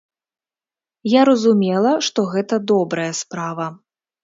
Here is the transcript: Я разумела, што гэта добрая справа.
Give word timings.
Я 1.13 1.21
разумела, 1.31 1.93
што 2.09 2.27
гэта 2.33 2.61
добрая 2.73 3.09
справа. 3.21 3.71